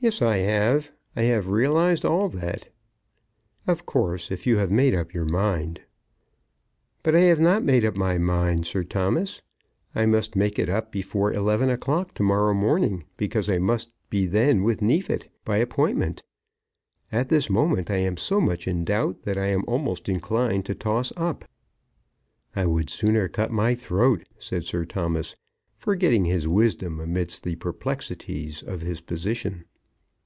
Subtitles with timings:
[0.00, 0.90] "Yes, I have.
[1.14, 2.68] I have realised all that."
[3.68, 5.82] "Of course, if you have made up your mind"
[7.04, 9.40] "But I have not made up my mind, Sir Thomas.
[9.94, 14.56] I must make it up before eleven o'clock to morrow morning, because I must then
[14.58, 16.24] be with Neefit, by appointment.
[17.12, 20.74] At this moment I am so much in doubt that I am almost inclined to
[20.74, 21.44] toss up."
[22.56, 25.36] "I would sooner cut my throat!" said Sir Thomas,
[25.76, 29.66] forgetting his wisdom amidst the perplexities of his position.